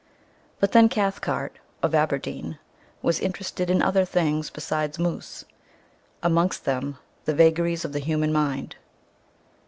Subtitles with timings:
[0.59, 2.57] But then Cathcart, of Aberdeen,
[3.03, 5.45] was interested in other things besides moose
[6.23, 8.77] amongst them the vagaries of the human mind.